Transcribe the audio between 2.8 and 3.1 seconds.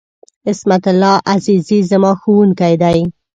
دی.